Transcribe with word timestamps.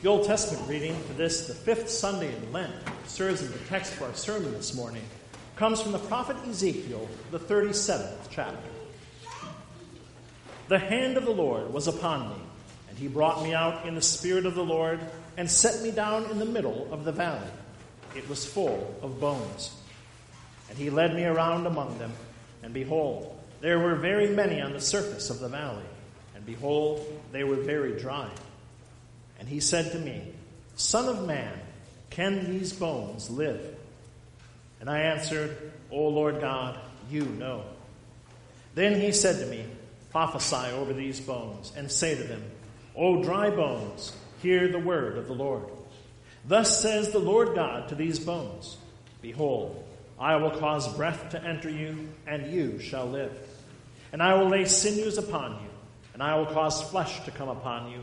The 0.00 0.08
Old 0.08 0.26
Testament 0.26 0.68
reading 0.68 0.94
for 0.94 1.14
this, 1.14 1.48
the 1.48 1.54
fifth 1.54 1.90
Sunday 1.90 2.32
in 2.32 2.52
Lent, 2.52 2.72
serves 3.08 3.42
as 3.42 3.50
the 3.50 3.58
text 3.66 3.94
for 3.94 4.04
our 4.04 4.14
sermon 4.14 4.52
this 4.52 4.72
morning, 4.72 5.02
comes 5.56 5.82
from 5.82 5.90
the 5.90 5.98
prophet 5.98 6.36
Ezekiel, 6.48 7.08
the 7.32 7.38
37th 7.40 8.14
chapter. 8.30 8.70
The 10.68 10.78
hand 10.78 11.16
of 11.16 11.24
the 11.24 11.32
Lord 11.32 11.72
was 11.72 11.88
upon 11.88 12.28
me, 12.28 12.36
and 12.88 12.96
he 12.96 13.08
brought 13.08 13.42
me 13.42 13.54
out 13.54 13.88
in 13.88 13.96
the 13.96 14.02
spirit 14.02 14.46
of 14.46 14.54
the 14.54 14.64
Lord 14.64 15.00
and 15.36 15.50
set 15.50 15.82
me 15.82 15.90
down 15.90 16.30
in 16.30 16.38
the 16.38 16.44
middle 16.44 16.86
of 16.92 17.04
the 17.04 17.10
valley. 17.10 17.50
It 18.14 18.28
was 18.28 18.44
full 18.44 18.94
of 19.02 19.18
bones. 19.18 19.76
And 20.68 20.78
he 20.78 20.90
led 20.90 21.12
me 21.12 21.24
around 21.24 21.66
among 21.66 21.98
them, 21.98 22.12
and 22.62 22.72
behold, 22.72 23.36
there 23.60 23.80
were 23.80 23.96
very 23.96 24.28
many 24.28 24.60
on 24.60 24.74
the 24.74 24.80
surface 24.80 25.28
of 25.28 25.40
the 25.40 25.48
valley, 25.48 25.82
and 26.36 26.46
behold, 26.46 27.20
they 27.32 27.42
were 27.42 27.56
very 27.56 27.98
dry. 27.98 28.30
And 29.38 29.48
he 29.48 29.60
said 29.60 29.92
to 29.92 29.98
me, 29.98 30.32
Son 30.76 31.08
of 31.08 31.26
man, 31.26 31.52
can 32.10 32.50
these 32.50 32.72
bones 32.72 33.30
live? 33.30 33.76
And 34.80 34.88
I 34.88 35.00
answered, 35.00 35.72
O 35.90 36.08
Lord 36.08 36.40
God, 36.40 36.78
you 37.10 37.24
know. 37.24 37.64
Then 38.74 39.00
he 39.00 39.12
said 39.12 39.38
to 39.40 39.46
me, 39.46 39.64
Prophesy 40.10 40.72
over 40.72 40.92
these 40.92 41.20
bones, 41.20 41.72
and 41.76 41.90
say 41.90 42.14
to 42.14 42.22
them, 42.22 42.42
O 42.96 43.22
dry 43.22 43.50
bones, 43.50 44.12
hear 44.42 44.68
the 44.68 44.78
word 44.78 45.18
of 45.18 45.26
the 45.26 45.34
Lord. 45.34 45.64
Thus 46.46 46.80
says 46.80 47.10
the 47.10 47.18
Lord 47.18 47.54
God 47.54 47.88
to 47.88 47.94
these 47.94 48.18
bones 48.18 48.76
Behold, 49.20 49.84
I 50.18 50.36
will 50.36 50.50
cause 50.52 50.92
breath 50.96 51.30
to 51.30 51.44
enter 51.44 51.68
you, 51.68 52.08
and 52.26 52.52
you 52.52 52.78
shall 52.78 53.06
live. 53.06 53.36
And 54.12 54.22
I 54.22 54.34
will 54.34 54.48
lay 54.48 54.64
sinews 54.64 55.18
upon 55.18 55.52
you, 55.52 55.70
and 56.14 56.22
I 56.22 56.36
will 56.36 56.46
cause 56.46 56.82
flesh 56.90 57.24
to 57.24 57.30
come 57.30 57.48
upon 57.48 57.90
you, 57.90 58.02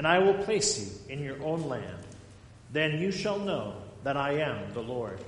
and 0.00 0.06
I 0.06 0.18
will 0.18 0.32
place 0.32 0.80
you 0.80 1.14
in 1.14 1.22
your 1.22 1.36
own 1.42 1.68
land. 1.68 2.06
Then 2.72 3.02
you 3.02 3.12
shall 3.12 3.38
know 3.38 3.74
that 4.02 4.16
I 4.16 4.38
am 4.38 4.72
the 4.72 4.80
Lord. 4.80 5.18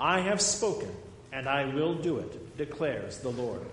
I 0.00 0.18
have 0.22 0.40
spoken, 0.40 0.90
and 1.32 1.48
I 1.48 1.72
will 1.72 1.94
do 1.94 2.18
it, 2.18 2.58
declares 2.58 3.18
the 3.18 3.28
Lord. 3.28 3.64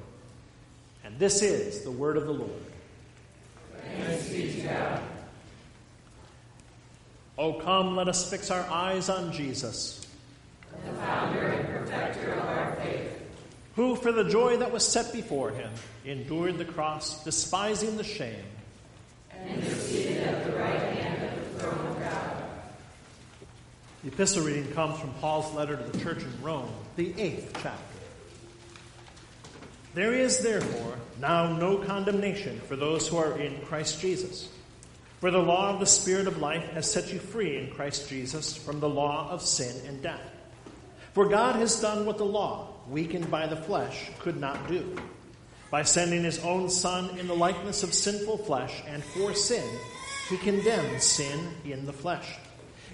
And 1.03 1.17
this 1.17 1.41
is 1.41 1.81
the 1.83 1.89
word 1.89 2.17
of 2.17 2.27
the 2.27 2.33
Lord. 2.33 2.51
Thanks 3.97 4.29
be 4.29 4.51
to 4.51 4.61
God. 4.61 5.01
Oh, 7.39 7.53
come, 7.53 7.95
let 7.95 8.07
us 8.07 8.29
fix 8.29 8.51
our 8.51 8.69
eyes 8.69 9.09
on 9.09 9.31
Jesus, 9.31 10.05
the 10.85 10.93
founder 10.93 11.47
and 11.47 11.67
perfecter 11.67 12.33
of 12.33 12.45
our 12.45 12.75
faith, 12.75 13.23
who, 13.75 13.95
for 13.95 14.11
the 14.11 14.25
joy 14.25 14.57
that 14.57 14.71
was 14.71 14.87
set 14.87 15.11
before 15.11 15.49
him, 15.49 15.71
endured 16.05 16.59
the 16.59 16.65
cross, 16.65 17.23
despising 17.23 17.97
the 17.97 18.03
shame, 18.03 18.35
and 19.49 19.63
is 19.63 19.81
seated 19.83 20.23
at 20.23 20.45
the 20.45 20.51
right 20.53 20.81
hand 20.81 21.23
of 21.23 21.53
the 21.53 21.59
throne 21.59 21.87
of 21.87 21.99
God. 21.99 22.43
The 24.07 24.13
epistle 24.13 24.45
reading 24.45 24.71
comes 24.71 24.97
from 25.01 25.13
Paul's 25.15 25.53
letter 25.53 25.75
to 25.75 25.83
the 25.83 25.99
church 25.99 26.23
in 26.23 26.41
Rome, 26.41 26.71
the 26.95 27.13
eighth 27.19 27.51
chapter. 27.61 27.99
There 29.95 30.13
is, 30.13 30.39
therefore, 30.39 30.97
now 31.19 31.57
no 31.57 31.79
condemnation 31.79 32.61
for 32.61 32.77
those 32.77 33.05
who 33.05 33.17
are 33.17 33.37
in 33.37 33.59
Christ 33.65 33.99
Jesus. 33.99 34.47
For 35.19 35.29
the 35.29 35.39
law 35.39 35.73
of 35.73 35.81
the 35.81 35.85
Spirit 35.85 36.25
of 36.27 36.37
life 36.37 36.63
has 36.69 36.89
set 36.89 37.11
you 37.11 37.19
free 37.19 37.57
in 37.57 37.69
Christ 37.71 38.07
Jesus 38.07 38.55
from 38.55 38.79
the 38.79 38.87
law 38.87 39.29
of 39.29 39.41
sin 39.41 39.75
and 39.85 40.01
death. 40.01 40.31
For 41.11 41.27
God 41.27 41.57
has 41.57 41.81
done 41.81 42.05
what 42.05 42.17
the 42.17 42.23
law, 42.23 42.69
weakened 42.87 43.29
by 43.29 43.45
the 43.47 43.57
flesh, 43.57 44.09
could 44.19 44.39
not 44.39 44.69
do. 44.69 44.95
By 45.69 45.83
sending 45.83 46.23
his 46.23 46.39
own 46.45 46.69
Son 46.69 47.19
in 47.19 47.27
the 47.27 47.35
likeness 47.35 47.83
of 47.83 47.93
sinful 47.93 48.37
flesh 48.37 48.83
and 48.87 49.03
for 49.03 49.33
sin, 49.33 49.69
he 50.29 50.37
condemned 50.37 51.01
sin 51.01 51.49
in 51.65 51.85
the 51.85 51.91
flesh, 51.91 52.37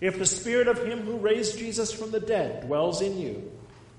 If 0.00 0.18
the 0.18 0.26
Spirit 0.26 0.66
of 0.66 0.84
him 0.84 1.02
who 1.02 1.18
raised 1.18 1.58
Jesus 1.58 1.92
from 1.92 2.10
the 2.10 2.20
dead 2.20 2.66
dwells 2.66 3.02
in 3.02 3.18
you, 3.18 3.50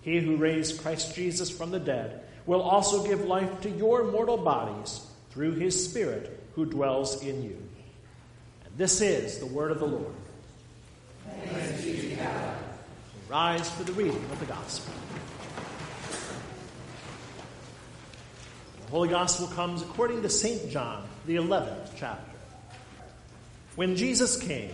he 0.02 0.20
who 0.20 0.36
raised 0.36 0.82
Christ 0.82 1.16
Jesus 1.16 1.50
from 1.50 1.70
the 1.72 1.80
dead 1.80 2.24
will 2.46 2.62
also 2.62 3.06
give 3.06 3.26
life 3.26 3.62
to 3.62 3.70
your 3.70 4.12
mortal 4.12 4.38
bodies 4.38 5.06
through 5.30 5.54
his 5.54 5.88
Spirit 5.90 6.40
who 6.56 6.66
dwells 6.66 7.24
in 7.24 7.44
you. 7.44 7.58
And 8.66 8.78
this 8.78 9.00
is 9.00 9.38
the 9.38 9.46
word 9.46 9.72
of 9.72 9.80
the 9.80 9.86
Lord. 9.86 10.14
Rise 13.30 13.70
for 13.70 13.84
the 13.84 13.94
reading 13.94 14.26
of 14.32 14.40
the 14.40 14.46
gospel. 14.46 14.94
The 18.86 18.92
Holy 18.92 19.08
Gospel 19.08 19.48
comes 19.48 19.84
according 19.84 20.22
to 20.24 20.30
St. 20.30 20.70
John, 20.70 21.08
the 21.26 21.38
11th 21.38 21.92
chapter. 21.96 22.38
When 23.78 23.96
Jesus 23.96 24.36
came, 24.36 24.74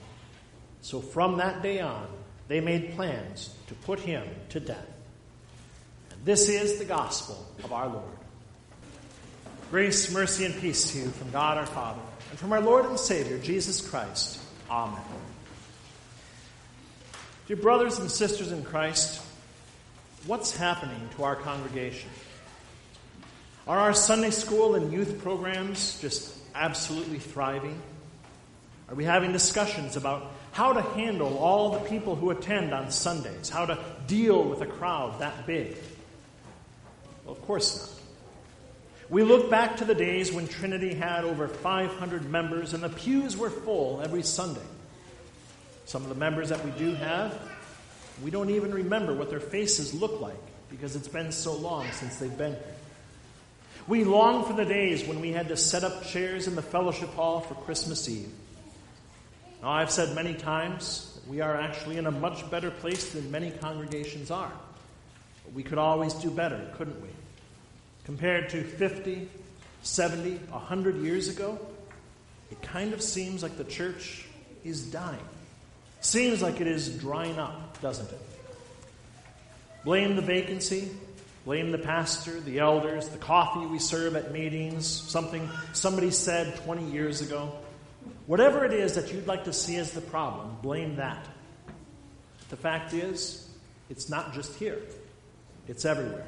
So 0.81 0.99
from 0.99 1.37
that 1.37 1.61
day 1.61 1.79
on, 1.79 2.07
they 2.47 2.59
made 2.59 2.95
plans 2.95 3.53
to 3.67 3.73
put 3.75 3.99
him 3.99 4.27
to 4.49 4.59
death. 4.59 4.87
And 6.11 6.25
this 6.25 6.49
is 6.49 6.79
the 6.79 6.85
gospel 6.85 7.45
of 7.63 7.71
our 7.71 7.87
Lord. 7.87 8.03
Grace, 9.69 10.11
mercy, 10.11 10.45
and 10.45 10.59
peace 10.59 10.91
to 10.91 10.99
you 10.99 11.05
from 11.05 11.31
God 11.31 11.57
our 11.57 11.65
Father 11.65 12.01
and 12.29 12.37
from 12.37 12.51
our 12.51 12.59
Lord 12.61 12.85
and 12.85 12.99
Savior, 12.99 13.37
Jesus 13.37 13.87
Christ. 13.87 14.39
Amen. 14.69 15.01
Dear 17.47 17.57
brothers 17.57 17.99
and 17.99 18.11
sisters 18.11 18.51
in 18.51 18.63
Christ, 18.63 19.21
what's 20.25 20.55
happening 20.55 21.09
to 21.15 21.23
our 21.23 21.35
congregation? 21.35 22.09
Are 23.67 23.77
our 23.77 23.93
Sunday 23.93 24.31
school 24.31 24.75
and 24.75 24.91
youth 24.91 25.21
programs 25.21 25.99
just 26.01 26.35
absolutely 26.55 27.19
thriving? 27.19 27.81
Are 28.91 28.95
we 28.95 29.05
having 29.05 29.31
discussions 29.31 29.95
about 29.95 30.33
how 30.51 30.73
to 30.73 30.81
handle 30.81 31.37
all 31.37 31.71
the 31.71 31.79
people 31.79 32.13
who 32.13 32.29
attend 32.29 32.73
on 32.73 32.91
Sundays, 32.91 33.47
how 33.47 33.65
to 33.65 33.79
deal 34.05 34.43
with 34.43 34.59
a 34.59 34.65
crowd 34.65 35.21
that 35.21 35.47
big? 35.47 35.77
Well, 37.23 37.33
of 37.33 37.41
course 37.43 37.79
not. 37.79 37.89
We 39.09 39.23
look 39.23 39.49
back 39.49 39.77
to 39.77 39.85
the 39.85 39.95
days 39.95 40.33
when 40.33 40.45
Trinity 40.49 40.93
had 40.93 41.23
over 41.23 41.47
500 41.47 42.29
members 42.29 42.73
and 42.73 42.83
the 42.83 42.89
pews 42.89 43.37
were 43.37 43.49
full 43.49 44.01
every 44.01 44.23
Sunday. 44.23 44.59
Some 45.85 46.03
of 46.03 46.09
the 46.09 46.15
members 46.15 46.49
that 46.49 46.63
we 46.65 46.71
do 46.71 46.93
have, 46.93 47.37
we 48.21 48.29
don't 48.29 48.49
even 48.49 48.73
remember 48.73 49.13
what 49.13 49.29
their 49.29 49.39
faces 49.39 49.93
look 49.93 50.19
like 50.19 50.35
because 50.69 50.97
it's 50.97 51.07
been 51.07 51.31
so 51.31 51.55
long 51.55 51.89
since 51.93 52.17
they've 52.17 52.37
been 52.37 52.53
here. 52.53 52.75
We 53.87 54.03
long 54.03 54.43
for 54.43 54.53
the 54.53 54.65
days 54.65 55.05
when 55.05 55.21
we 55.21 55.31
had 55.31 55.47
to 55.47 55.55
set 55.55 55.85
up 55.85 56.03
chairs 56.03 56.47
in 56.47 56.55
the 56.55 56.61
fellowship 56.61 57.13
hall 57.13 57.39
for 57.39 57.55
Christmas 57.55 58.09
Eve. 58.09 58.31
Now, 59.61 59.69
I've 59.69 59.91
said 59.91 60.15
many 60.15 60.33
times 60.33 61.11
that 61.15 61.29
we 61.29 61.41
are 61.41 61.55
actually 61.55 61.97
in 61.97 62.07
a 62.07 62.11
much 62.11 62.49
better 62.49 62.71
place 62.71 63.13
than 63.13 63.29
many 63.29 63.51
congregations 63.51 64.31
are. 64.31 64.51
But 65.45 65.53
we 65.53 65.63
could 65.63 65.77
always 65.77 66.13
do 66.15 66.31
better, 66.31 66.59
couldn't 66.77 67.01
we? 67.01 67.09
Compared 68.05 68.49
to 68.49 68.63
50, 68.63 69.29
70, 69.83 70.37
100 70.37 70.97
years 70.97 71.27
ago, 71.27 71.59
it 72.49 72.61
kind 72.61 72.93
of 72.93 73.01
seems 73.01 73.43
like 73.43 73.57
the 73.57 73.63
church 73.63 74.25
is 74.63 74.83
dying. 74.83 75.19
Seems 76.01 76.41
like 76.41 76.59
it 76.59 76.67
is 76.67 76.89
drying 76.97 77.37
up, 77.37 77.79
doesn't 77.81 78.09
it? 78.09 78.19
Blame 79.83 80.15
the 80.15 80.21
vacancy, 80.21 80.89
blame 81.45 81.71
the 81.71 81.77
pastor, 81.77 82.39
the 82.39 82.59
elders, 82.59 83.09
the 83.09 83.17
coffee 83.17 83.65
we 83.65 83.79
serve 83.79 84.15
at 84.15 84.31
meetings, 84.31 84.87
something 84.87 85.47
somebody 85.73 86.11
said 86.11 86.55
20 86.65 86.91
years 86.91 87.21
ago. 87.21 87.51
Whatever 88.31 88.63
it 88.63 88.71
is 88.71 88.95
that 88.95 89.11
you'd 89.11 89.27
like 89.27 89.43
to 89.43 89.51
see 89.51 89.75
as 89.75 89.91
the 89.91 89.99
problem, 89.99 90.55
blame 90.61 90.95
that. 90.95 91.27
The 92.47 92.55
fact 92.55 92.93
is, 92.93 93.49
it's 93.89 94.09
not 94.09 94.33
just 94.33 94.55
here, 94.55 94.81
it's 95.67 95.83
everywhere. 95.83 96.25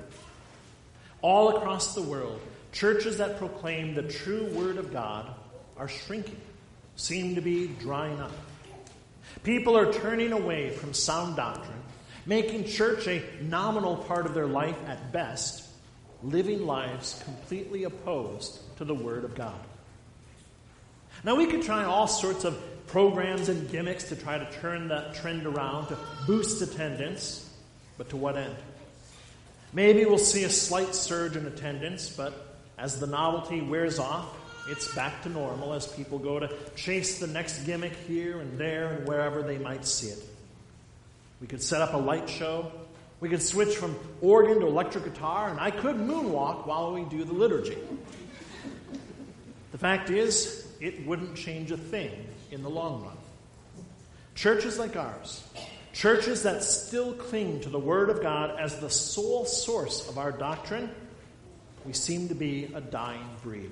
All 1.21 1.55
across 1.55 1.95
the 1.95 2.01
world, 2.01 2.41
churches 2.73 3.19
that 3.19 3.37
proclaim 3.37 3.95
the 3.95 4.03
true 4.03 4.47
Word 4.47 4.75
of 4.75 4.91
God 4.91 5.33
are 5.77 5.87
shrinking, 5.87 6.41
seem 6.97 7.35
to 7.35 7.41
be 7.41 7.67
drying 7.67 8.19
up. 8.19 8.33
People 9.43 9.77
are 9.77 9.93
turning 9.93 10.33
away 10.33 10.71
from 10.71 10.93
sound 10.93 11.37
doctrine, 11.37 11.83
making 12.25 12.65
church 12.65 13.07
a 13.07 13.23
nominal 13.43 13.95
part 13.95 14.25
of 14.25 14.33
their 14.33 14.47
life 14.47 14.77
at 14.87 15.13
best, 15.13 15.69
living 16.21 16.65
lives 16.65 17.21
completely 17.23 17.85
opposed 17.85 18.59
to 18.75 18.83
the 18.83 18.93
Word 18.93 19.23
of 19.23 19.35
God. 19.35 19.57
Now, 21.23 21.35
we 21.35 21.47
could 21.47 21.63
try 21.63 21.83
all 21.83 22.07
sorts 22.07 22.43
of 22.43 22.57
programs 22.87 23.49
and 23.49 23.69
gimmicks 23.69 24.05
to 24.05 24.15
try 24.15 24.37
to 24.37 24.51
turn 24.59 24.89
that 24.89 25.15
trend 25.15 25.45
around, 25.45 25.87
to 25.87 25.97
boost 26.27 26.61
attendance, 26.61 27.49
but 27.97 28.09
to 28.09 28.17
what 28.17 28.37
end? 28.37 28.55
Maybe 29.73 30.05
we'll 30.05 30.17
see 30.17 30.43
a 30.43 30.49
slight 30.49 30.93
surge 30.93 31.35
in 31.35 31.47
attendance, 31.47 32.09
but 32.09 32.57
as 32.77 32.99
the 32.99 33.07
novelty 33.07 33.61
wears 33.61 33.99
off, 33.99 34.27
it's 34.69 34.93
back 34.93 35.23
to 35.23 35.29
normal 35.29 35.73
as 35.73 35.87
people 35.87 36.19
go 36.19 36.39
to 36.39 36.49
chase 36.75 37.19
the 37.19 37.27
next 37.27 37.65
gimmick 37.65 37.95
here 38.07 38.39
and 38.39 38.57
there 38.57 38.87
and 38.87 39.07
wherever 39.07 39.41
they 39.41 39.57
might 39.57 39.85
see 39.85 40.07
it. 40.07 40.19
We 41.41 41.47
could 41.47 41.61
set 41.61 41.81
up 41.81 41.93
a 41.93 41.97
light 41.97 42.29
show. 42.29 42.71
We 43.19 43.29
could 43.29 43.41
switch 43.41 43.75
from 43.75 43.97
organ 44.21 44.59
to 44.59 44.67
electric 44.67 45.05
guitar, 45.05 45.49
and 45.49 45.59
I 45.59 45.71
could 45.71 45.95
moonwalk 45.95 46.67
while 46.67 46.93
we 46.93 47.03
do 47.05 47.23
the 47.23 47.33
liturgy. 47.33 47.77
The 49.71 49.77
fact 49.77 50.09
is, 50.09 50.67
it 50.83 51.07
wouldn't 51.07 51.35
change 51.37 51.71
a 51.71 51.77
thing 51.77 52.11
in 52.51 52.61
the 52.61 52.69
long 52.69 53.05
run. 53.05 53.17
Churches 54.35 54.77
like 54.77 54.97
ours, 54.97 55.41
churches 55.93 56.43
that 56.43 56.61
still 56.61 57.13
cling 57.13 57.61
to 57.61 57.69
the 57.69 57.79
Word 57.79 58.09
of 58.09 58.21
God 58.21 58.59
as 58.59 58.79
the 58.79 58.89
sole 58.89 59.45
source 59.45 60.09
of 60.09 60.17
our 60.17 60.33
doctrine, 60.33 60.89
we 61.85 61.93
seem 61.93 62.27
to 62.27 62.35
be 62.35 62.69
a 62.75 62.81
dying 62.81 63.25
breed. 63.41 63.71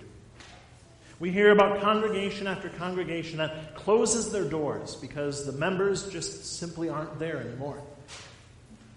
We 1.19 1.31
hear 1.31 1.51
about 1.51 1.81
congregation 1.81 2.47
after 2.47 2.69
congregation 2.69 3.39
that 3.39 3.75
closes 3.75 4.31
their 4.31 4.45
doors 4.45 4.95
because 4.95 5.45
the 5.45 5.51
members 5.51 6.07
just 6.07 6.57
simply 6.59 6.87
aren't 6.87 7.19
there 7.19 7.41
anymore. 7.41 7.83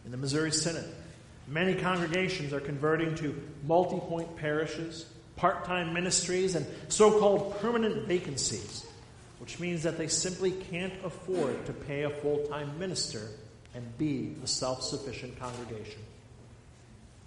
In 0.05 0.13
the 0.13 0.17
Missouri 0.17 0.53
Synod, 0.53 0.87
many 1.49 1.75
congregations 1.75 2.53
are 2.53 2.61
converting 2.61 3.17
to 3.17 3.43
multi 3.67 3.99
point 3.99 4.37
parishes, 4.37 5.07
part 5.37 5.65
time 5.65 5.93
ministries, 5.93 6.55
and 6.55 6.67
so 6.89 7.19
called 7.19 7.59
permanent 7.61 8.07
vacancies 8.07 8.87
which 9.45 9.61
means 9.61 9.83
that 9.83 9.99
they 9.99 10.09
simply 10.09 10.53
can't 10.53 10.95
afford 11.05 11.67
to 11.67 11.73
pay 11.75 12.05
a 12.05 12.09
full 12.09 12.39
time 12.47 12.79
minister 12.79 13.29
and 13.75 13.99
be 13.99 14.35
a 14.43 14.47
self 14.47 14.83
sufficient 14.83 15.39
congregation. 15.39 16.01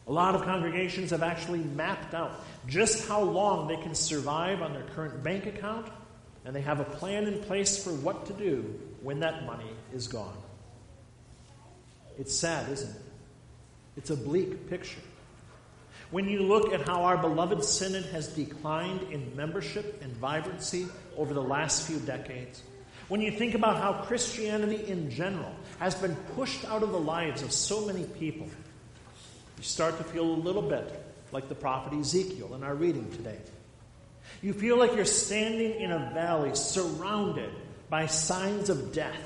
A 0.08 0.12
lot 0.12 0.34
of 0.34 0.42
congregations 0.42 1.12
have 1.12 1.22
actually 1.22 1.60
mapped 1.60 2.16
out 2.16 2.32
just 2.68 3.08
how 3.08 3.22
long 3.22 3.68
they 3.68 3.76
can 3.78 3.94
survive 3.94 4.64
on 4.64 4.74
their 4.74 4.86
current 4.96 5.22
bank 5.22 5.46
account, 5.46 5.92
and 6.44 6.56
they 6.56 6.62
have 6.62 6.80
a 6.80 6.86
plan 6.86 7.28
in 7.28 7.40
place 7.44 7.84
for 7.84 7.92
what 7.94 8.26
to 8.26 8.34
do 8.34 8.64
when 9.04 9.20
that 9.20 9.46
money 9.46 9.70
is 9.94 10.08
gone. 10.08 10.38
It's 12.18 12.36
sad, 12.36 12.68
isn't 12.72 12.90
it? 12.90 13.02
It's 13.96 14.10
a 14.10 14.18
bleak 14.18 14.72
picture. 14.72 15.02
When 16.10 16.30
you 16.30 16.44
look 16.44 16.72
at 16.72 16.88
how 16.88 17.04
our 17.04 17.18
beloved 17.18 17.64
synod 17.66 18.06
has 18.06 18.30
declined 18.30 19.12
in 19.12 19.36
membership 19.36 20.02
and 20.02 20.16
vibrancy 20.16 20.88
over 21.18 21.34
the 21.34 21.42
last 21.42 21.86
few 21.86 22.00
decades, 22.00 22.64
when 23.10 23.20
you 23.20 23.30
think 23.30 23.56
about 23.56 23.78
how 23.78 24.06
Christianity 24.06 24.86
in 24.88 25.10
general 25.10 25.54
has 25.80 25.96
been 25.96 26.16
pushed 26.36 26.64
out 26.66 26.82
of 26.82 26.92
the 26.92 27.00
lives 27.00 27.42
of 27.42 27.52
so 27.52 27.86
many 27.86 28.06
people, 28.06 28.48
you 29.58 29.64
start 29.64 29.98
to 29.98 30.04
feel 30.06 30.24
a 30.24 30.42
little 30.44 30.62
bit 30.62 31.04
like 31.34 31.50
the 31.50 31.56
prophet 31.56 31.98
Ezekiel 31.98 32.56
in 32.56 32.64
our 32.64 32.76
reading 32.76 33.12
today. 33.12 33.40
You 34.42 34.54
feel 34.54 34.78
like 34.78 34.96
you're 34.96 35.04
standing 35.04 35.82
in 35.82 35.92
a 35.92 36.12
valley 36.14 36.56
surrounded 36.56 37.50
by 37.90 38.06
signs 38.06 38.70
of 38.70 38.94
death, 38.94 39.20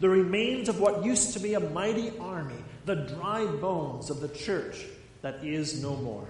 the 0.00 0.08
remains 0.10 0.68
of 0.68 0.80
what 0.80 1.04
used 1.04 1.32
to 1.32 1.40
be 1.40 1.54
a 1.54 1.60
mighty 1.60 2.12
army, 2.18 2.62
the 2.84 2.94
dry 2.94 3.46
bones 3.46 4.10
of 4.10 4.20
the 4.20 4.28
church 4.28 4.84
that 5.26 5.44
is 5.44 5.82
no 5.82 5.96
more. 5.96 6.28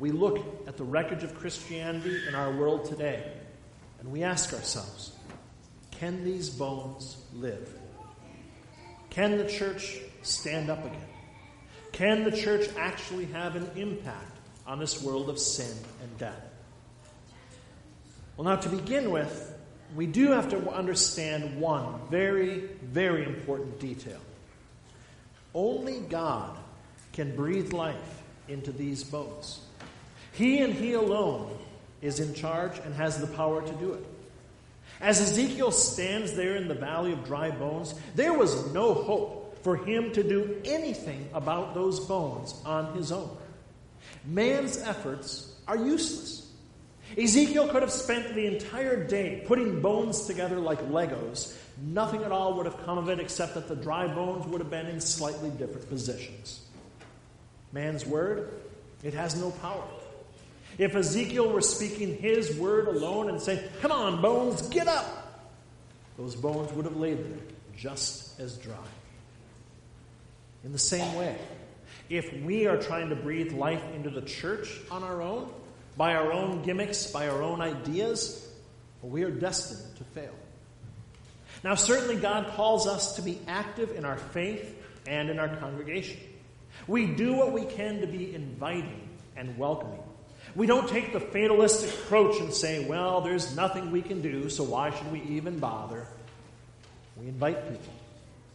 We 0.00 0.10
look 0.10 0.44
at 0.66 0.76
the 0.76 0.82
wreckage 0.82 1.22
of 1.22 1.38
Christianity 1.38 2.26
in 2.26 2.34
our 2.34 2.50
world 2.50 2.86
today 2.86 3.22
and 4.00 4.10
we 4.10 4.24
ask 4.24 4.52
ourselves 4.52 5.12
can 5.92 6.24
these 6.24 6.50
bones 6.50 7.16
live? 7.32 7.72
Can 9.10 9.38
the 9.38 9.46
church 9.48 9.98
stand 10.22 10.70
up 10.70 10.84
again? 10.84 11.08
Can 11.92 12.24
the 12.24 12.32
church 12.32 12.68
actually 12.76 13.26
have 13.26 13.54
an 13.54 13.70
impact 13.76 14.36
on 14.66 14.80
this 14.80 15.00
world 15.00 15.30
of 15.30 15.38
sin 15.38 15.72
and 16.02 16.18
death? 16.18 16.42
Well, 18.36 18.44
now, 18.44 18.56
to 18.56 18.68
begin 18.68 19.12
with, 19.12 19.56
we 19.94 20.06
do 20.06 20.32
have 20.32 20.50
to 20.50 20.68
understand 20.70 21.60
one 21.60 22.00
very, 22.10 22.68
very 22.82 23.24
important 23.24 23.78
detail. 23.78 24.20
Only 25.54 26.00
God 26.00 26.58
can 27.16 27.34
breathe 27.34 27.72
life 27.72 28.22
into 28.46 28.70
these 28.70 29.02
bones. 29.02 29.60
He 30.32 30.58
and 30.58 30.72
He 30.72 30.92
alone 30.92 31.50
is 32.02 32.20
in 32.20 32.34
charge 32.34 32.78
and 32.84 32.94
has 32.94 33.18
the 33.18 33.26
power 33.26 33.62
to 33.62 33.72
do 33.72 33.94
it. 33.94 34.04
As 35.00 35.20
Ezekiel 35.20 35.72
stands 35.72 36.34
there 36.34 36.56
in 36.56 36.68
the 36.68 36.74
valley 36.74 37.12
of 37.12 37.24
dry 37.24 37.50
bones, 37.50 37.94
there 38.14 38.32
was 38.32 38.72
no 38.72 38.94
hope 38.94 39.58
for 39.62 39.76
him 39.76 40.12
to 40.12 40.22
do 40.22 40.60
anything 40.64 41.28
about 41.34 41.74
those 41.74 42.00
bones 42.00 42.54
on 42.64 42.94
his 42.94 43.10
own. 43.10 43.36
Man's 44.24 44.78
efforts 44.78 45.54
are 45.66 45.76
useless. 45.76 46.50
Ezekiel 47.16 47.68
could 47.68 47.82
have 47.82 47.92
spent 47.92 48.34
the 48.34 48.46
entire 48.46 49.04
day 49.06 49.44
putting 49.46 49.80
bones 49.80 50.26
together 50.26 50.58
like 50.58 50.80
Legos. 50.88 51.56
Nothing 51.82 52.22
at 52.22 52.32
all 52.32 52.54
would 52.54 52.66
have 52.66 52.84
come 52.84 52.98
of 52.98 53.08
it 53.08 53.20
except 53.20 53.54
that 53.54 53.68
the 53.68 53.76
dry 53.76 54.06
bones 54.06 54.46
would 54.46 54.60
have 54.60 54.70
been 54.70 54.86
in 54.86 55.00
slightly 55.00 55.50
different 55.50 55.88
positions. 55.88 56.65
Man's 57.76 58.06
word, 58.06 58.54
it 59.02 59.12
has 59.12 59.38
no 59.38 59.50
power. 59.50 59.84
If 60.78 60.96
Ezekiel 60.96 61.52
were 61.52 61.60
speaking 61.60 62.16
his 62.16 62.56
word 62.56 62.88
alone 62.88 63.28
and 63.28 63.38
saying, 63.38 63.60
Come 63.82 63.92
on, 63.92 64.22
bones, 64.22 64.62
get 64.68 64.88
up, 64.88 65.44
those 66.16 66.34
bones 66.34 66.72
would 66.72 66.86
have 66.86 66.96
laid 66.96 67.18
there 67.18 67.38
just 67.76 68.40
as 68.40 68.56
dry. 68.56 68.74
In 70.64 70.72
the 70.72 70.78
same 70.78 71.14
way, 71.16 71.36
if 72.08 72.32
we 72.42 72.66
are 72.66 72.78
trying 72.78 73.10
to 73.10 73.14
breathe 73.14 73.52
life 73.52 73.84
into 73.94 74.08
the 74.08 74.22
church 74.22 74.70
on 74.90 75.04
our 75.04 75.20
own, 75.20 75.52
by 75.98 76.14
our 76.14 76.32
own 76.32 76.62
gimmicks, 76.62 77.10
by 77.10 77.28
our 77.28 77.42
own 77.42 77.60
ideas, 77.60 78.50
we 79.02 79.22
are 79.22 79.30
destined 79.30 79.96
to 79.98 80.04
fail. 80.04 80.34
Now, 81.62 81.74
certainly, 81.74 82.16
God 82.16 82.54
calls 82.54 82.86
us 82.86 83.16
to 83.16 83.22
be 83.22 83.38
active 83.46 83.90
in 83.90 84.06
our 84.06 84.16
faith 84.16 84.82
and 85.06 85.28
in 85.28 85.38
our 85.38 85.54
congregation. 85.56 86.18
We 86.86 87.06
do 87.06 87.34
what 87.34 87.52
we 87.52 87.64
can 87.64 88.00
to 88.00 88.06
be 88.06 88.34
inviting 88.34 89.08
and 89.36 89.56
welcoming. 89.58 90.02
We 90.54 90.66
don't 90.66 90.88
take 90.88 91.12
the 91.12 91.20
fatalistic 91.20 91.90
approach 91.90 92.40
and 92.40 92.52
say, 92.52 92.84
well, 92.84 93.20
there's 93.20 93.54
nothing 93.56 93.90
we 93.90 94.02
can 94.02 94.22
do, 94.22 94.48
so 94.48 94.64
why 94.64 94.90
should 94.90 95.12
we 95.12 95.20
even 95.22 95.58
bother? 95.58 96.06
We 97.16 97.28
invite 97.28 97.68
people. 97.68 97.92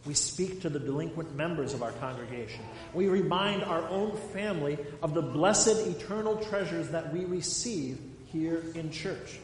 We 0.04 0.14
speak 0.14 0.62
to 0.62 0.68
the 0.68 0.80
delinquent 0.80 1.36
members 1.36 1.74
of 1.74 1.82
our 1.82 1.92
congregation. 1.92 2.64
We 2.92 3.06
remind 3.06 3.62
our 3.62 3.88
own 3.88 4.16
family 4.32 4.78
of 5.00 5.14
the 5.14 5.22
blessed 5.22 5.86
eternal 5.86 6.36
treasures 6.38 6.88
that 6.88 7.12
we 7.12 7.24
receive 7.24 8.00
here 8.26 8.64
in 8.74 8.90
church. 8.90 9.38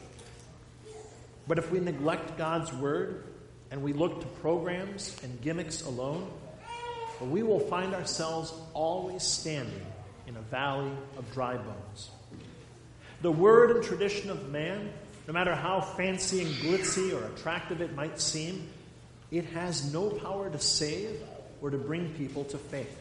But 1.47 1.59
if 1.59 1.71
we 1.71 1.79
neglect 1.79 2.37
God's 2.37 2.73
word 2.73 3.25
and 3.71 3.83
we 3.83 3.93
look 3.93 4.21
to 4.21 4.27
programs 4.41 5.17
and 5.23 5.41
gimmicks 5.41 5.83
alone, 5.83 6.29
well, 7.21 7.31
we 7.31 7.43
will 7.43 7.61
find 7.61 7.95
ourselves 7.95 8.53
always 8.75 9.23
standing 9.23 9.87
in 10.27 10.37
a 10.37 10.41
valley 10.43 10.93
of 11.17 11.33
dry 11.33 11.57
bones. 11.57 12.11
The 13.23 13.33
word 13.33 13.73
and 13.73 13.85
tradition 13.85 14.31
of 14.31 14.51
man, 14.51 14.93
no 15.27 15.33
matter 15.33 15.55
how 15.55 15.81
fancy 15.81 16.43
and 16.43 16.55
glitzy 16.57 17.13
or 17.13 17.25
attractive 17.33 17.81
it 17.81 17.95
might 17.95 18.21
seem, 18.21 18.69
it 19.31 19.47
has 19.47 19.93
no 19.93 20.11
power 20.11 20.49
to 20.49 20.59
save 20.61 21.21
or 21.61 21.71
to 21.71 21.79
bring 21.79 22.13
people 22.15 22.45
to 22.45 22.59
faith. 22.59 22.97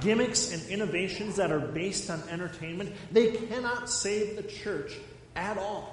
Gimmicks 0.00 0.52
and 0.52 0.66
innovations 0.70 1.36
that 1.36 1.52
are 1.52 1.60
based 1.60 2.08
on 2.08 2.22
entertainment, 2.30 2.92
they 3.12 3.32
cannot 3.32 3.90
save 3.90 4.36
the 4.36 4.42
church 4.42 4.96
at 5.34 5.58
all. 5.58 5.92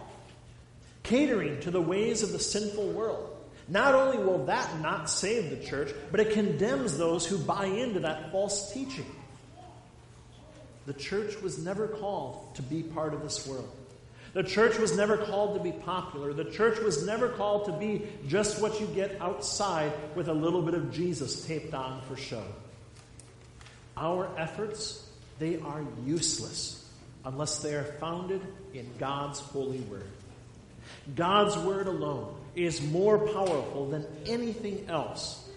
Catering 1.01 1.59
to 1.61 1.71
the 1.71 1.81
ways 1.81 2.23
of 2.23 2.31
the 2.31 2.39
sinful 2.39 2.91
world. 2.91 3.32
Not 3.67 3.95
only 3.95 4.17
will 4.17 4.45
that 4.45 4.81
not 4.81 5.09
save 5.09 5.49
the 5.49 5.65
church, 5.65 5.93
but 6.11 6.19
it 6.19 6.33
condemns 6.33 6.97
those 6.97 7.25
who 7.25 7.37
buy 7.37 7.65
into 7.65 8.01
that 8.01 8.31
false 8.31 8.73
teaching. 8.73 9.05
The 10.85 10.93
church 10.93 11.41
was 11.41 11.63
never 11.63 11.87
called 11.87 12.55
to 12.55 12.61
be 12.61 12.83
part 12.83 13.13
of 13.13 13.21
this 13.21 13.47
world. 13.47 13.69
The 14.33 14.43
church 14.43 14.77
was 14.79 14.97
never 14.97 15.15
called 15.15 15.55
to 15.55 15.63
be 15.63 15.71
popular. 15.71 16.33
The 16.33 16.51
church 16.51 16.79
was 16.79 17.05
never 17.05 17.29
called 17.29 17.65
to 17.65 17.71
be 17.73 18.07
just 18.27 18.61
what 18.61 18.81
you 18.81 18.87
get 18.87 19.21
outside 19.21 19.93
with 20.15 20.27
a 20.27 20.33
little 20.33 20.61
bit 20.61 20.73
of 20.73 20.91
Jesus 20.91 21.45
taped 21.45 21.73
on 21.73 22.01
for 22.01 22.17
show. 22.17 22.43
Our 23.95 24.27
efforts, 24.37 25.07
they 25.37 25.59
are 25.59 25.85
useless 26.03 26.83
unless 27.23 27.59
they 27.59 27.75
are 27.75 27.83
founded 27.99 28.41
in 28.73 28.89
God's 28.97 29.39
holy 29.39 29.79
word. 29.81 30.09
God's 31.15 31.55
word 31.59 31.87
alone 31.87 32.35
is 32.55 32.81
more 32.81 33.17
powerful 33.19 33.89
than 33.89 34.05
anything 34.25 34.85
else 34.89 35.49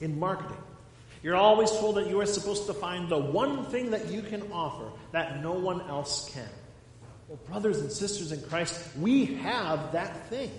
in 0.00 0.18
marketing. 0.18 0.56
You're 1.22 1.36
always 1.36 1.70
told 1.70 1.96
that 1.96 2.08
you 2.08 2.20
are 2.20 2.26
supposed 2.26 2.66
to 2.66 2.74
find 2.74 3.08
the 3.08 3.18
one 3.18 3.64
thing 3.66 3.90
that 3.92 4.08
you 4.08 4.20
can 4.20 4.52
offer 4.52 4.90
that 5.12 5.42
no 5.42 5.52
one 5.52 5.80
else 5.82 6.30
can. 6.34 6.48
Well, 7.28 7.38
brothers 7.46 7.80
and 7.80 7.90
sisters 7.90 8.30
in 8.30 8.42
Christ, 8.42 8.78
we 9.00 9.24
have 9.36 9.92
that 9.92 10.28
thing. 10.28 10.50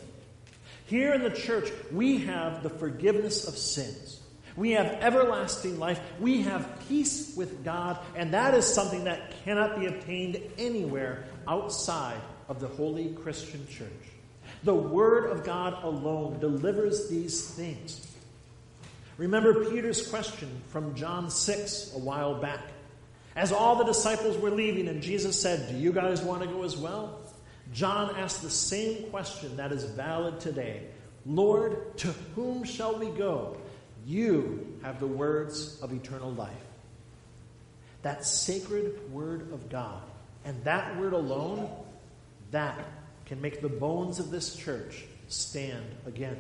Here 0.87 1.13
in 1.13 1.21
the 1.21 1.29
church, 1.29 1.69
we 1.91 2.17
have 2.19 2.63
the 2.63 2.69
forgiveness 2.69 3.47
of 3.47 3.57
sins. 3.57 4.21
We 4.55 4.71
have 4.71 4.87
everlasting 4.87 5.79
life. 5.79 5.99
We 6.19 6.41
have 6.43 6.79
peace 6.87 7.35
with 7.35 7.63
God, 7.63 7.99
and 8.15 8.33
that 8.33 8.53
is 8.53 8.65
something 8.65 9.03
that 9.03 9.43
cannot 9.43 9.79
be 9.79 9.85
obtained 9.85 10.41
anywhere 10.57 11.25
outside 11.47 12.19
of 12.47 12.59
the 12.59 12.67
holy 12.67 13.09
Christian 13.09 13.67
church. 13.67 13.91
The 14.65 14.73
Word 14.73 15.29
of 15.29 15.43
God 15.43 15.83
alone 15.83 16.39
delivers 16.39 17.07
these 17.07 17.51
things. 17.51 18.11
Remember 19.19 19.63
Peter's 19.69 20.07
question 20.07 20.49
from 20.69 20.95
John 20.95 21.29
6 21.29 21.93
a 21.93 21.99
while 21.99 22.41
back. 22.41 22.61
As 23.35 23.51
all 23.51 23.75
the 23.75 23.83
disciples 23.83 24.39
were 24.39 24.49
leaving, 24.49 24.87
and 24.87 25.03
Jesus 25.03 25.39
said, 25.39 25.69
Do 25.69 25.77
you 25.77 25.93
guys 25.93 26.23
want 26.23 26.41
to 26.41 26.47
go 26.47 26.63
as 26.63 26.75
well? 26.75 27.19
John 27.73 28.15
asked 28.15 28.41
the 28.41 28.49
same 28.49 29.11
question 29.11 29.55
that 29.57 29.71
is 29.71 29.83
valid 29.83 30.39
today 30.39 30.87
Lord, 31.27 31.95
to 31.99 32.07
whom 32.35 32.63
shall 32.63 32.97
we 32.97 33.09
go? 33.09 33.57
You 34.03 34.79
have 34.81 34.99
the 34.99 35.05
words 35.05 35.79
of 35.83 35.93
eternal 35.93 36.31
life. 36.31 36.51
That 38.01 38.25
sacred 38.25 39.11
word 39.11 39.53
of 39.53 39.69
God, 39.69 40.01
and 40.43 40.63
that 40.63 40.97
word 40.97 41.13
alone, 41.13 41.69
that 42.49 42.79
can 43.25 43.41
make 43.41 43.61
the 43.61 43.69
bones 43.69 44.19
of 44.19 44.31
this 44.31 44.55
church 44.55 45.05
stand 45.27 45.85
again. 46.05 46.39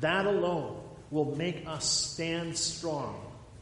That 0.00 0.26
alone 0.26 0.80
will 1.10 1.36
make 1.36 1.66
us 1.66 1.88
stand 1.88 2.56
strong 2.56 3.20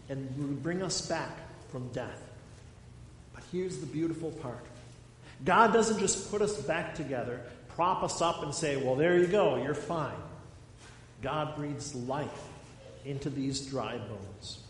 and 0.09 0.63
bring 0.63 0.83
us 0.83 1.07
back 1.07 1.31
from 1.71 1.89
death. 1.89 2.23
But 3.35 3.45
here's 3.53 3.79
the 3.79 3.87
beautiful 3.87 4.31
part 4.31 4.65
God 5.45 5.73
doesn't 5.73 5.99
just 5.99 6.31
put 6.31 6.43
us 6.43 6.57
back 6.63 6.95
together, 6.95 7.41
prop 7.75 8.03
us 8.03 8.23
up, 8.23 8.43
and 8.43 8.55
say, 8.55 8.77
well, 8.77 8.95
there 8.95 9.19
you 9.19 9.27
go, 9.27 9.63
you're 9.63 9.75
fine. 9.75 10.15
God 11.21 11.57
breathes 11.57 11.95
life 11.95 12.49
into 13.05 13.31
these 13.31 13.61
dry 13.61 13.99
bones. 13.99 14.61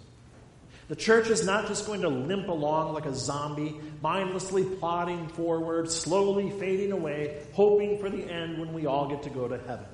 The 0.93 0.97
church 0.97 1.31
is 1.31 1.47
not 1.47 1.69
just 1.69 1.87
going 1.87 2.03
to 2.03 2.11
limp 2.11 2.49
along 2.49 2.93
like 2.93 3.07
a 3.07 3.15
zombie, 3.15 3.81
mindlessly 4.03 4.63
plodding 4.63 5.27
forward, 5.29 5.91
slowly 5.91 6.51
fading 6.51 6.93
away, 6.93 7.43
hoping 7.55 7.97
for 7.97 8.11
the 8.11 8.31
end 8.31 8.59
when 8.59 8.75
we 8.75 8.85
all 8.85 9.09
get 9.09 9.23
to 9.23 9.31
go 9.31 9.49
to 9.49 9.57
heaven. 9.57 9.87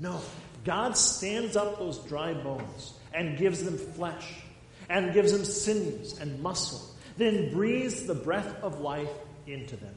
No, 0.00 0.22
God 0.64 0.96
stands 0.96 1.56
up 1.56 1.78
those 1.78 1.98
dry 1.98 2.32
bones 2.32 2.94
and 3.12 3.36
gives 3.36 3.62
them 3.64 3.76
flesh, 3.76 4.26
and 4.88 5.12
gives 5.12 5.30
them 5.30 5.44
sinews 5.44 6.18
and 6.18 6.42
muscle, 6.42 6.80
then 7.18 7.52
breathes 7.52 8.06
the 8.06 8.14
breath 8.14 8.62
of 8.62 8.80
life 8.80 9.12
into 9.46 9.76
them. 9.76 9.94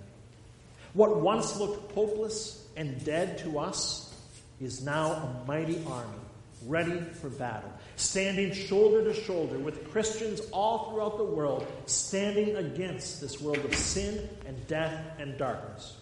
What 0.91 1.21
once 1.21 1.55
looked 1.57 1.93
hopeless 1.93 2.67
and 2.75 3.01
dead 3.05 3.37
to 3.45 3.59
us 3.59 4.13
is 4.59 4.83
now 4.83 5.13
a 5.13 5.47
mighty 5.47 5.81
army 5.87 6.19
ready 6.65 6.99
for 7.21 7.29
battle, 7.29 7.71
standing 7.97 8.53
shoulder 8.53 9.03
to 9.03 9.13
shoulder 9.13 9.57
with 9.59 9.91
Christians 9.91 10.39
all 10.51 10.91
throughout 10.91 11.17
the 11.17 11.23
world, 11.23 11.67
standing 11.87 12.55
against 12.55 13.19
this 13.19 13.41
world 13.41 13.65
of 13.65 13.75
sin 13.75 14.29
and 14.45 14.67
death 14.67 15.03
and 15.19 15.37
darkness. 15.37 15.97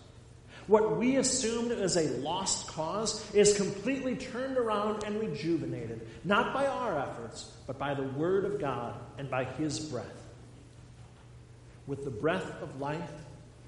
What 0.68 0.98
we 0.98 1.18
assumed 1.18 1.72
as 1.72 1.96
a 1.96 2.10
lost 2.18 2.68
cause 2.68 3.34
is 3.34 3.56
completely 3.56 4.16
turned 4.16 4.58
around 4.58 5.04
and 5.04 5.20
rejuvenated, 5.20 6.06
not 6.24 6.54
by 6.54 6.66
our 6.66 7.00
efforts, 7.00 7.52
but 7.66 7.78
by 7.78 7.94
the 7.94 8.04
Word 8.04 8.46
of 8.46 8.60
God 8.60 8.96
and 9.18 9.30
by 9.30 9.46
His 9.46 9.80
breath. 9.80 10.06
With 11.88 12.04
the 12.04 12.12
breath 12.12 12.62
of 12.62 12.80
life, 12.80 13.12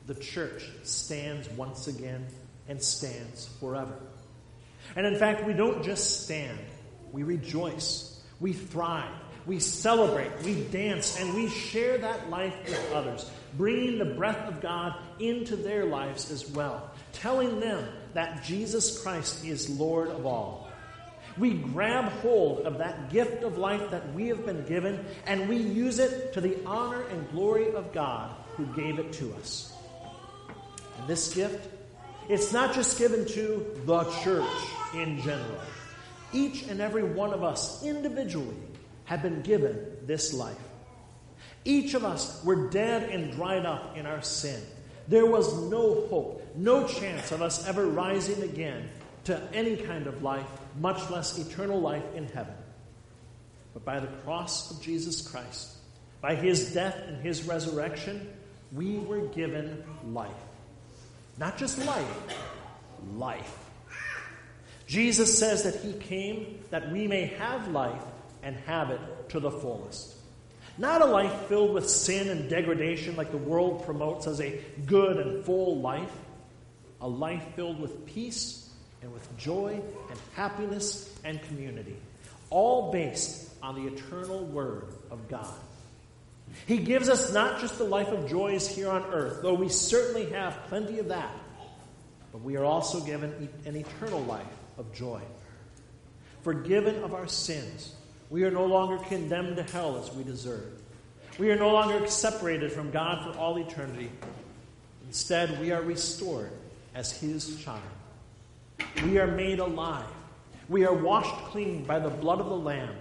the 0.08 0.16
church 0.16 0.68
stands 0.84 1.48
once 1.50 1.88
again 1.88 2.26
and 2.68 2.82
stands 2.82 3.48
forever. 3.60 3.96
And 4.96 5.06
in 5.06 5.16
fact, 5.16 5.46
we 5.46 5.54
don't 5.54 5.84
just 5.84 6.24
stand, 6.24 6.60
we 7.12 7.24
rejoice, 7.24 8.17
we 8.40 8.54
thrive, 8.54 9.14
we 9.46 9.60
celebrate, 9.60 10.32
we 10.44 10.64
dance, 10.66 11.20
and 11.20 11.34
we 11.34 11.50
share 11.50 11.98
that 11.98 12.30
life 12.30 12.54
with 12.66 12.92
others, 12.94 13.30
bringing 13.56 13.98
the 13.98 14.06
breath 14.16 14.48
of 14.48 14.62
God 14.62 14.94
into 15.20 15.56
their 15.56 15.86
lives 15.86 16.32
as 16.32 16.50
well, 16.52 16.92
telling 17.14 17.60
them 17.60 17.88
that 18.14 18.44
Jesus 18.44 19.02
Christ 19.02 19.46
is 19.46 19.70
Lord 19.70 20.10
of 20.10 20.26
all. 20.26 20.70
We 21.38 21.54
grab 21.54 22.06
hold 22.06 22.66
of 22.66 22.80
that 22.80 23.12
gift 23.12 23.44
of 23.44 23.58
life 23.58 23.92
that 23.92 24.14
we 24.14 24.28
have 24.28 24.46
been 24.46 24.66
given, 24.66 25.06
and 25.26 25.48
we 25.48 25.58
use 25.58 26.00
it 26.00 26.34
to 26.34 26.42
the 26.42 26.58
honor 26.66 27.02
and 27.04 27.30
glory 27.32 27.74
of 27.74 27.94
God 27.94 28.32
who 28.56 28.66
gave 28.76 28.98
it 28.98 29.14
to 29.14 29.34
us. 29.36 29.72
And 31.00 31.08
this 31.08 31.34
gift, 31.34 31.70
it's 32.28 32.52
not 32.52 32.74
just 32.74 32.98
given 32.98 33.26
to 33.26 33.66
the 33.86 34.04
church 34.24 34.50
in 34.96 35.22
general. 35.22 35.60
Each 36.34 36.64
and 36.64 36.82
every 36.82 37.04
one 37.04 37.34
of 37.34 37.44
us 37.44 37.84
individually 37.84 38.56
have 39.06 39.22
been 39.22 39.42
given 39.42 39.80
this 40.06 40.34
life. 40.34 40.58
Each 41.64 41.94
of 41.94 42.04
us 42.04 42.44
were 42.44 42.70
dead 42.70 43.10
and 43.10 43.32
dried 43.32 43.66
up 43.66 43.98
in 43.98 44.06
our 44.06 44.22
sin. 44.22 44.62
There 45.08 45.26
was 45.26 45.54
no 45.70 46.06
hope, 46.08 46.46
no 46.56 46.88
chance 46.88 47.32
of 47.32 47.42
us 47.42 47.68
ever 47.68 47.86
rising 47.86 48.44
again 48.44 48.90
to 49.26 49.42
any 49.54 49.78
kind 49.78 50.08
of 50.08 50.24
life, 50.24 50.48
much 50.80 51.10
less 51.10 51.38
eternal 51.38 51.80
life 51.80 52.04
in 52.16 52.28
heaven. 52.28 52.54
But 53.74 53.86
by 53.86 54.00
the 54.00 54.08
cross 54.08 54.72
of 54.72 54.82
Jesus 54.82 55.22
Christ, 55.22 55.70
by 56.22 56.36
his 56.36 56.74
death 56.74 56.98
and 57.08 57.22
his 57.22 57.44
resurrection, 57.44 58.34
we 58.74 58.98
were 58.98 59.28
given 59.28 59.84
life. 60.08 60.32
Not 61.38 61.58
just 61.58 61.78
life, 61.86 62.38
life. 63.16 63.67
Jesus 64.88 65.38
says 65.38 65.64
that 65.64 65.76
he 65.76 65.94
came 65.94 66.60
that 66.70 66.92
we 66.92 67.08
may 67.08 67.26
have 67.26 67.68
life 67.68 68.02
and 68.42 68.56
have 68.66 68.90
it 68.90 69.02
to 69.30 69.40
the 69.40 69.52
fullest. 69.52 70.16
Not 70.78 71.02
a 71.02 71.06
life 71.06 71.48
filled 71.48 71.74
with 71.74 71.90
sin 71.90 72.30
and 72.30 72.50
degradation 72.50 73.16
like 73.18 73.32
the 73.32 73.38
world 73.38 73.84
promotes 73.84 74.28
as 74.28 74.40
a 74.40 74.60
good 74.86 75.18
and 75.18 75.44
full 75.44 75.82
life, 75.82 76.12
a 77.02 77.08
life 77.08 77.44
filled 77.56 77.82
with 77.82 78.06
peace 78.06 78.70
and 79.02 79.12
with 79.12 79.38
joy 79.38 79.82
and 80.10 80.20
happiness 80.36 81.14
and 81.26 81.42
community, 81.44 81.98
all 82.50 82.92
based 82.92 83.52
on 83.62 83.76
the 83.76 83.94
eternal 83.94 84.46
Word 84.46 84.86
of 85.12 85.28
God. 85.28 85.54
He 86.66 86.78
gives 86.78 87.10
us 87.10 87.34
not 87.34 87.60
just 87.60 87.78
the 87.78 87.84
life 87.84 88.08
of 88.08 88.30
joys 88.30 88.74
here 88.74 88.90
on 88.90 89.04
earth, 89.12 89.42
though 89.42 89.56
we 89.56 89.68
certainly 89.68 90.30
have 90.30 90.58
plenty 90.70 91.00
of 91.00 91.10
that, 91.10 91.32
but 92.32 92.42
we 92.42 92.56
are 92.56 92.64
also 92.64 93.02
given 93.02 93.50
an 93.66 93.76
eternal 93.76 94.22
life 94.22 94.46
of 94.78 94.94
joy. 94.94 95.22
Forgiven 96.42 97.04
of 97.04 97.14
our 97.14 97.28
sins, 97.28 97.94
we 98.30 98.44
are 98.44 98.52
no 98.52 98.66
longer 98.66 98.98
condemned 99.06 99.58
to 99.58 99.64
hell 99.64 99.98
as 99.98 100.14
we 100.14 100.24
deserve. 100.24 100.82
We 101.38 101.52
are 101.52 101.56
no 101.56 101.72
longer 101.72 102.08
separated 102.08 102.72
from 102.72 102.92
God 102.92 103.24
for 103.24 103.38
all 103.40 103.58
eternity. 103.58 104.12
Instead, 105.08 105.60
we 105.62 105.72
are 105.72 105.82
restored 105.82 106.52
as 106.96 107.12
His 107.12 107.64
child. 107.64 107.82
We 109.04 109.20
are 109.20 109.28
made 109.28 109.60
alive. 109.60 110.06
We 110.68 110.86
are 110.86 110.94
washed 110.94 111.36
clean 111.46 111.86
by 111.86 112.00
the 112.00 112.10
blood 112.10 112.40
of 112.40 112.48
the 112.48 112.58
Lamb. 112.58 112.96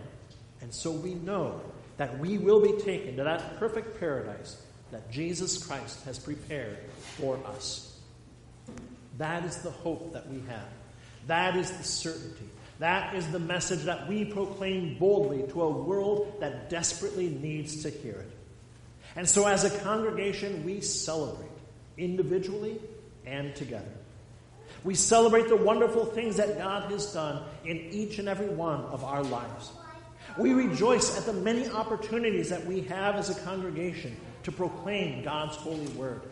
And 0.60 0.72
so 0.72 0.90
we 0.90 1.14
know 1.14 1.60
that 1.96 2.18
we 2.18 2.38
will 2.38 2.60
be 2.60 2.80
taken 2.82 3.16
to 3.16 3.24
that 3.24 3.58
perfect 3.58 3.98
paradise 3.98 4.62
that 4.92 5.10
Jesus 5.10 5.64
Christ 5.64 6.04
has 6.04 6.18
prepared 6.18 6.78
for 7.16 7.38
us. 7.46 7.98
That 9.18 9.44
is 9.44 9.58
the 9.58 9.70
hope 9.70 10.12
that 10.12 10.28
we 10.28 10.40
have. 10.48 10.68
That 11.26 11.56
is 11.56 11.70
the 11.70 11.84
certainty. 11.84 12.48
That 12.78 13.14
is 13.14 13.26
the 13.28 13.38
message 13.38 13.84
that 13.84 14.06
we 14.06 14.24
proclaim 14.24 14.98
boldly 14.98 15.44
to 15.48 15.62
a 15.62 15.70
world 15.70 16.34
that 16.40 16.68
desperately 16.68 17.28
needs 17.28 17.82
to 17.82 17.90
hear 17.90 18.16
it. 18.16 18.30
And 19.16 19.28
so, 19.28 19.46
as 19.46 19.64
a 19.64 19.78
congregation, 19.80 20.64
we 20.64 20.82
celebrate 20.82 21.48
individually 21.96 22.78
and 23.24 23.54
together. 23.56 23.84
We 24.84 24.94
celebrate 24.94 25.48
the 25.48 25.56
wonderful 25.56 26.04
things 26.04 26.36
that 26.36 26.58
God 26.58 26.90
has 26.90 27.12
done 27.12 27.42
in 27.64 27.76
each 27.90 28.18
and 28.18 28.28
every 28.28 28.48
one 28.48 28.82
of 28.84 29.04
our 29.04 29.22
lives. 29.22 29.72
We 30.38 30.52
rejoice 30.52 31.16
at 31.16 31.24
the 31.24 31.32
many 31.32 31.68
opportunities 31.68 32.50
that 32.50 32.66
we 32.66 32.82
have 32.82 33.16
as 33.16 33.30
a 33.30 33.40
congregation 33.40 34.16
to 34.42 34.52
proclaim 34.52 35.24
God's 35.24 35.56
holy 35.56 35.86
word. 35.88 36.22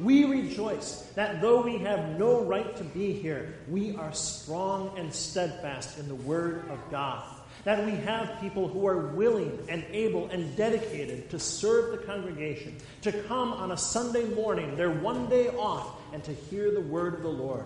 We 0.00 0.24
rejoice 0.24 1.02
that 1.16 1.40
though 1.40 1.62
we 1.62 1.78
have 1.78 2.18
no 2.18 2.42
right 2.42 2.76
to 2.76 2.84
be 2.84 3.12
here, 3.12 3.54
we 3.68 3.96
are 3.96 4.12
strong 4.12 4.96
and 4.96 5.12
steadfast 5.12 5.98
in 5.98 6.06
the 6.06 6.14
Word 6.14 6.68
of 6.70 6.78
God. 6.90 7.24
That 7.64 7.84
we 7.84 7.92
have 7.92 8.40
people 8.40 8.68
who 8.68 8.86
are 8.86 9.08
willing 9.08 9.58
and 9.68 9.84
able 9.90 10.28
and 10.28 10.56
dedicated 10.56 11.30
to 11.30 11.40
serve 11.40 11.90
the 11.90 12.06
congregation, 12.06 12.76
to 13.02 13.12
come 13.24 13.52
on 13.52 13.72
a 13.72 13.76
Sunday 13.76 14.24
morning, 14.26 14.76
their 14.76 14.90
one 14.90 15.28
day 15.28 15.48
off, 15.48 15.96
and 16.12 16.22
to 16.24 16.32
hear 16.32 16.70
the 16.70 16.80
Word 16.80 17.14
of 17.14 17.22
the 17.22 17.28
Lord. 17.28 17.64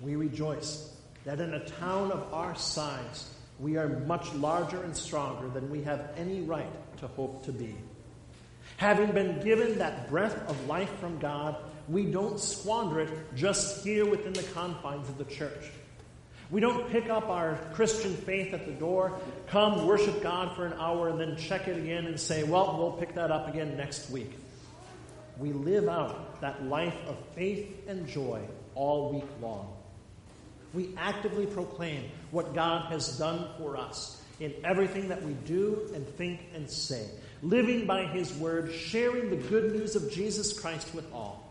We 0.00 0.16
rejoice 0.16 0.92
that 1.24 1.40
in 1.40 1.54
a 1.54 1.64
town 1.64 2.10
of 2.10 2.34
our 2.34 2.56
size, 2.56 3.30
we 3.60 3.76
are 3.76 3.88
much 3.88 4.34
larger 4.34 4.82
and 4.82 4.96
stronger 4.96 5.48
than 5.48 5.70
we 5.70 5.82
have 5.84 6.10
any 6.16 6.40
right 6.40 6.98
to 6.98 7.06
hope 7.06 7.44
to 7.44 7.52
be. 7.52 7.76
Having 8.76 9.12
been 9.12 9.40
given 9.42 9.78
that 9.78 10.08
breath 10.08 10.36
of 10.48 10.66
life 10.66 10.90
from 10.98 11.18
God, 11.18 11.56
we 11.88 12.04
don't 12.04 12.40
squander 12.40 13.00
it 13.00 13.10
just 13.36 13.84
here 13.84 14.06
within 14.06 14.32
the 14.32 14.42
confines 14.42 15.08
of 15.08 15.18
the 15.18 15.24
church. 15.24 15.70
We 16.50 16.60
don't 16.60 16.90
pick 16.90 17.08
up 17.08 17.28
our 17.28 17.58
Christian 17.72 18.14
faith 18.14 18.52
at 18.52 18.66
the 18.66 18.72
door, 18.72 19.18
come 19.48 19.86
worship 19.86 20.22
God 20.22 20.54
for 20.54 20.66
an 20.66 20.74
hour, 20.74 21.08
and 21.08 21.20
then 21.20 21.36
check 21.36 21.68
it 21.68 21.76
again 21.76 22.06
and 22.06 22.18
say, 22.18 22.42
well, 22.44 22.76
we'll 22.78 22.92
pick 22.92 23.14
that 23.14 23.30
up 23.30 23.48
again 23.48 23.76
next 23.76 24.10
week. 24.10 24.32
We 25.38 25.52
live 25.52 25.88
out 25.88 26.40
that 26.42 26.64
life 26.64 26.96
of 27.06 27.16
faith 27.34 27.88
and 27.88 28.06
joy 28.06 28.40
all 28.74 29.12
week 29.12 29.28
long. 29.40 29.72
We 30.72 30.90
actively 30.96 31.46
proclaim 31.46 32.04
what 32.30 32.54
God 32.54 32.90
has 32.90 33.18
done 33.18 33.48
for 33.58 33.76
us 33.76 34.22
in 34.40 34.52
everything 34.64 35.08
that 35.08 35.22
we 35.22 35.32
do 35.32 35.90
and 35.94 36.06
think 36.06 36.40
and 36.54 36.70
say, 36.70 37.08
living 37.44 37.86
by 37.86 38.06
His 38.06 38.32
word, 38.34 38.72
sharing 38.72 39.30
the 39.30 39.36
good 39.36 39.72
news 39.72 39.94
of 39.94 40.10
Jesus 40.10 40.58
Christ 40.58 40.94
with 40.94 41.12
all. 41.12 41.44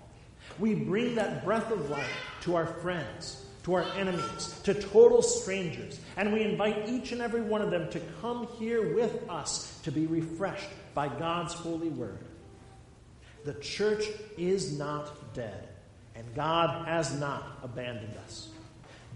We 0.59 0.73
bring 0.73 1.15
that 1.15 1.45
breath 1.45 1.71
of 1.71 1.89
life 1.89 2.11
to 2.41 2.55
our 2.55 2.65
friends, 2.65 3.45
to 3.63 3.75
our 3.75 3.85
enemies, 3.95 4.59
to 4.63 4.73
total 4.73 5.21
strangers, 5.21 5.99
and 6.17 6.33
we 6.33 6.41
invite 6.43 6.89
each 6.89 7.11
and 7.11 7.21
every 7.21 7.41
one 7.41 7.61
of 7.61 7.71
them 7.71 7.89
to 7.91 8.01
come 8.21 8.47
here 8.59 8.93
with 8.95 9.29
us 9.29 9.79
to 9.83 9.91
be 9.91 10.07
refreshed 10.07 10.69
by 10.93 11.07
God's 11.07 11.53
holy 11.53 11.89
word. 11.89 12.19
The 13.45 13.53
church 13.55 14.05
is 14.37 14.77
not 14.77 15.33
dead, 15.33 15.69
and 16.15 16.25
God 16.35 16.87
has 16.87 17.17
not 17.19 17.59
abandoned 17.63 18.15
us. 18.25 18.49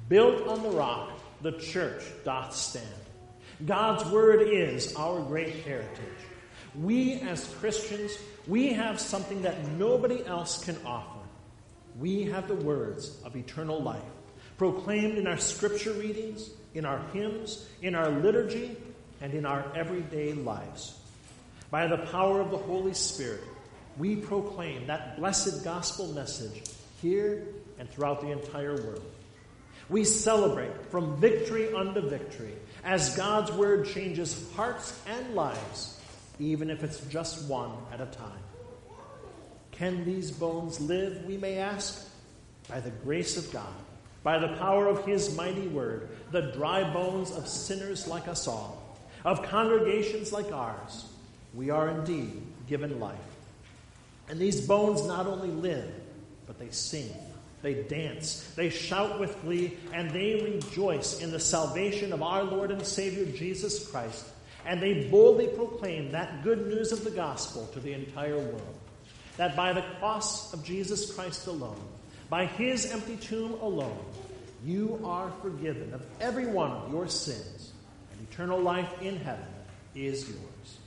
Built 0.09 0.47
on 0.47 0.63
the 0.63 0.69
rock, 0.69 1.19
the 1.41 1.53
church 1.53 2.03
doth 2.23 2.55
stand. 2.55 2.85
God's 3.65 4.05
word 4.11 4.41
is 4.41 4.95
our 4.95 5.19
great 5.21 5.55
heritage. 5.65 6.27
We 6.81 7.15
as 7.21 7.47
Christians, 7.59 8.17
we 8.47 8.73
have 8.73 8.99
something 8.99 9.41
that 9.41 9.67
nobody 9.71 10.25
else 10.25 10.63
can 10.63 10.77
offer. 10.85 11.19
We 11.99 12.23
have 12.25 12.47
the 12.47 12.55
words 12.55 13.19
of 13.25 13.35
eternal 13.35 13.81
life, 13.81 14.01
proclaimed 14.57 15.17
in 15.17 15.25
our 15.25 15.37
scripture 15.37 15.93
readings, 15.93 16.51
in 16.75 16.85
our 16.85 16.99
hymns, 17.13 17.65
in 17.81 17.95
our 17.95 18.09
liturgy, 18.09 18.77
and 19.21 19.33
in 19.33 19.45
our 19.45 19.65
everyday 19.75 20.33
lives. 20.33 20.99
By 21.71 21.87
the 21.87 21.97
power 21.97 22.39
of 22.39 22.51
the 22.51 22.57
Holy 22.57 22.93
Spirit, 22.93 23.43
we 23.97 24.15
proclaim 24.15 24.87
that 24.87 25.17
blessed 25.17 25.63
gospel 25.63 26.09
message 26.09 26.61
here 27.01 27.47
and 27.79 27.89
throughout 27.89 28.21
the 28.21 28.31
entire 28.31 28.75
world. 28.75 29.11
We 29.89 30.03
celebrate 30.03 30.91
from 30.91 31.19
victory 31.19 31.73
unto 31.73 32.07
victory 32.07 32.53
as 32.83 33.15
God's 33.15 33.51
word 33.51 33.87
changes 33.87 34.51
hearts 34.55 34.99
and 35.07 35.33
lives, 35.33 35.96
even 36.39 36.69
if 36.69 36.83
it's 36.83 36.99
just 37.07 37.47
one 37.49 37.71
at 37.91 38.01
a 38.01 38.05
time. 38.05 38.39
Can 39.71 40.05
these 40.05 40.31
bones 40.31 40.79
live, 40.79 41.25
we 41.25 41.37
may 41.37 41.57
ask? 41.57 42.09
By 42.67 42.79
the 42.79 42.89
grace 42.89 43.37
of 43.37 43.51
God, 43.51 43.73
by 44.23 44.39
the 44.39 44.55
power 44.57 44.87
of 44.87 45.05
His 45.05 45.35
mighty 45.35 45.67
word, 45.67 46.09
the 46.31 46.51
dry 46.53 46.83
bones 46.91 47.31
of 47.31 47.47
sinners 47.47 48.07
like 48.07 48.27
us 48.27 48.47
all, 48.47 48.97
of 49.23 49.43
congregations 49.43 50.33
like 50.33 50.51
ours, 50.51 51.05
we 51.53 51.69
are 51.69 51.89
indeed 51.89 52.41
given 52.67 52.99
life. 52.99 53.17
And 54.29 54.39
these 54.39 54.59
bones 54.59 55.05
not 55.05 55.27
only 55.27 55.49
live, 55.49 55.89
but 56.45 56.59
they 56.59 56.69
sing 56.71 57.13
they 57.61 57.83
dance, 57.83 58.51
they 58.55 58.69
shout 58.69 59.19
with 59.19 59.41
glee, 59.41 59.77
and 59.93 60.11
they 60.11 60.41
rejoice 60.41 61.21
in 61.21 61.31
the 61.31 61.39
salvation 61.39 62.13
of 62.13 62.21
our 62.21 62.43
Lord 62.43 62.71
and 62.71 62.85
Savior 62.85 63.25
Jesus 63.25 63.89
Christ. 63.89 64.25
And 64.67 64.81
they 64.81 65.09
boldly 65.09 65.47
proclaim 65.47 66.11
that 66.11 66.43
good 66.43 66.67
news 66.67 66.91
of 66.91 67.05
the 67.05 67.09
gospel 67.09 67.67
to 67.67 67.79
the 67.79 67.93
entire 67.93 68.37
world. 68.37 68.79
That 69.37 69.55
by 69.55 69.71
the 69.71 69.83
cross 69.99 70.53
of 70.53 70.63
Jesus 70.63 71.13
Christ 71.13 71.47
alone, 71.47 71.81
by 72.29 72.45
his 72.45 72.91
empty 72.91 73.15
tomb 73.15 73.53
alone, 73.61 74.03
you 74.65 74.99
are 75.05 75.31
forgiven 75.41 75.93
of 75.93 76.05
every 76.19 76.47
one 76.47 76.71
of 76.71 76.91
your 76.91 77.07
sins, 77.07 77.71
and 78.11 78.27
eternal 78.29 78.59
life 78.59 79.01
in 79.01 79.15
heaven 79.15 79.45
is 79.95 80.27
yours. 80.27 80.77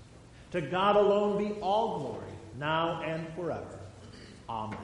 To 0.51 0.61
God 0.61 0.97
alone 0.97 1.39
be 1.39 1.59
all 1.61 2.01
glory, 2.01 2.33
now 2.59 3.01
and 3.03 3.27
forever. 3.35 3.81
Amen. 4.49 4.79